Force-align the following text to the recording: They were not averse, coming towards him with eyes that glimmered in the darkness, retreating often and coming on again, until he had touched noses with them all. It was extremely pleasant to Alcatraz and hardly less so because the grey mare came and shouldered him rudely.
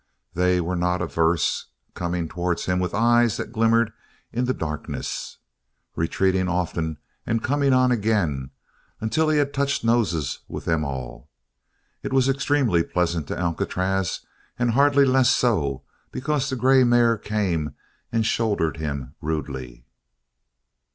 They 0.33 0.59
were 0.59 0.75
not 0.75 0.99
averse, 0.99 1.67
coming 1.93 2.27
towards 2.27 2.65
him 2.65 2.79
with 2.79 2.91
eyes 2.95 3.37
that 3.37 3.51
glimmered 3.51 3.93
in 4.33 4.45
the 4.45 4.53
darkness, 4.55 5.37
retreating 5.95 6.49
often 6.49 6.97
and 7.23 7.43
coming 7.43 7.71
on 7.71 7.91
again, 7.91 8.49
until 8.99 9.29
he 9.29 9.37
had 9.37 9.53
touched 9.53 9.83
noses 9.83 10.39
with 10.47 10.65
them 10.65 10.83
all. 10.83 11.29
It 12.01 12.13
was 12.13 12.27
extremely 12.27 12.81
pleasant 12.81 13.27
to 13.27 13.37
Alcatraz 13.37 14.21
and 14.57 14.71
hardly 14.71 15.05
less 15.05 15.29
so 15.29 15.83
because 16.11 16.49
the 16.49 16.55
grey 16.55 16.83
mare 16.83 17.15
came 17.15 17.75
and 18.11 18.25
shouldered 18.25 18.77
him 18.77 19.13
rudely. 19.21 19.85